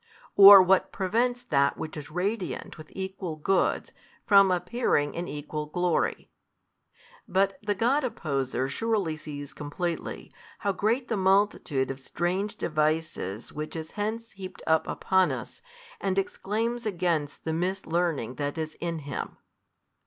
or 0.35 0.63
what 0.63 0.91
prevents 0.91 1.43
that 1.43 1.77
which 1.77 1.95
is 1.95 2.09
radiant 2.09 2.75
with 2.75 2.91
equal 2.95 3.35
goods 3.35 3.93
from 4.25 4.49
appearing 4.49 5.13
in 5.13 5.27
equal 5.27 5.67
glory? 5.67 6.31
But 7.27 7.59
the 7.61 7.75
|355 7.75 7.77
God 7.77 8.03
opposer 8.05 8.67
surely 8.67 9.15
sees 9.15 9.53
completely, 9.53 10.33
how 10.57 10.71
great 10.71 11.07
the 11.07 11.17
multitude 11.17 11.91
of 11.91 11.99
strange 12.01 12.55
devices 12.55 13.53
which 13.53 13.75
is 13.75 13.91
hence 13.91 14.31
heaped 14.31 14.63
up 14.65 14.87
upon 14.87 15.31
us 15.31 15.61
and 15.99 16.17
exclaims 16.17 16.87
against 16.87 17.43
the 17.43 17.53
mislearning 17.53 18.37
that 18.37 18.57
is 18.57 18.75
in 18.79 18.97
him. 19.05 19.37